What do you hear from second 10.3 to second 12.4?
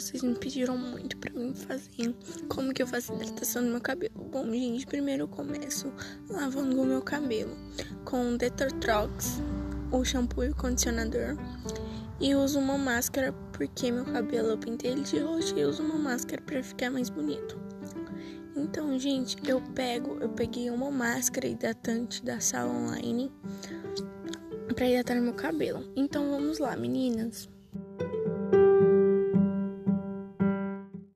e o condicionador. E